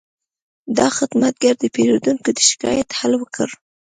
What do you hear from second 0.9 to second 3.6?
خدمتګر د پیرودونکي د شکایت حل وکړ.